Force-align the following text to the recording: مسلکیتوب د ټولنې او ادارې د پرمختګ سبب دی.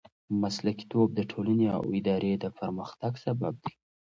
مسلکیتوب 0.41 1.07
د 1.15 1.19
ټولنې 1.31 1.67
او 1.75 1.81
ادارې 1.97 2.33
د 2.43 2.45
پرمختګ 2.59 3.11
سبب 3.25 3.53
دی. 3.63 3.73